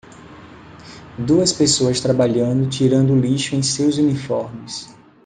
Duas 1.15 1.53
pessoas 1.53 1.99
trabalhando 2.01 2.67
tirando 2.67 3.13
o 3.13 3.19
lixo 3.19 3.55
em 3.55 3.61
seus 3.61 3.99
uniformes. 3.99 4.89